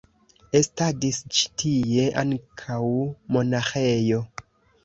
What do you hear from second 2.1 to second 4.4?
ankaŭ monaĥejo.